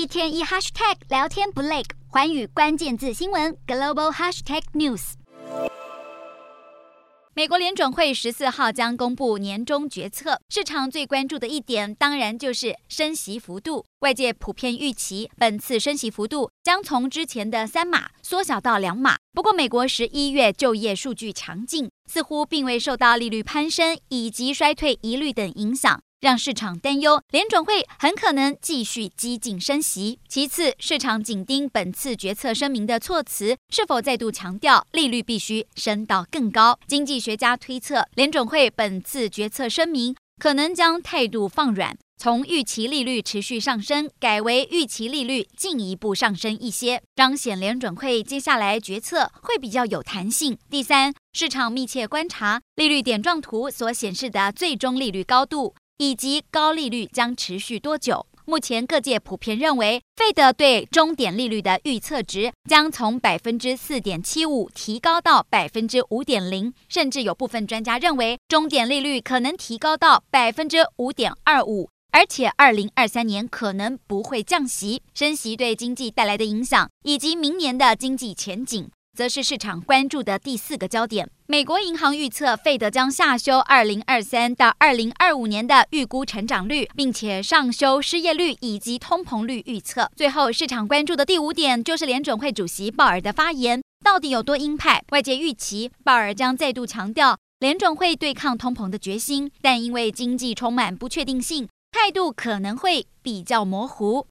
[0.00, 5.12] 一天一 hashtag 聊天不累，寰宇关键字新闻 global hashtag news。
[7.34, 13.84] 美国联准会十四号将公布年终决策，市场最关注的一点当然就是升息幅度。
[13.98, 19.18] 外界普遍预期本次升息幅度将从之前的三码缩小到两码。
[19.34, 26.00] 不过，美国十一月就业数据强劲，似乎并未受到利率攀升以及衰退疑虑等影响。
[26.20, 30.18] 让市场担忧，联准会很可能继续激进升息。
[30.28, 36.78] 其次，市场紧盯本次决策声明的措辞，是否再度强调利率必须升到更高。
[36.86, 50.58] 经济学家推测，联准会本次决策声明可能将态度放软，从预期利率持续上升改为预期利率进一步上升一些，彰显联准会接下来决策会比较有弹性。
[50.68, 55.74] 第三，市场密切观察利率点状图所显示的最终利率高度。
[56.00, 58.24] 以及高利率将持续多久？
[58.46, 75.02] 目前各界普遍认为费德对终点利率的预测值将从百分之四点七五提高到百分之五点零，甚至有部分专家认为，终点利率可能提高到百分之五点二五，而且二零二三年可能不会降息。
[75.12, 78.90] 升息对经济带来的影响，以及明年的经济前景。
[79.16, 81.28] 则是市场关注的第四个焦点。
[81.46, 90.10] 美国银行预测，费德将下修二零二三到二零二五年的预估成长率，并且上修失业率以及通膨率预测。
[90.16, 95.02] 最后，市场关注的第五点就是联准会主席鲍尔的发言到底有多鹰派？
[95.10, 104.26] 外界预期鲍尔将再度强调联准会对抗通膨的决心，但因为经济充满不确定性，态度可能会比较模糊。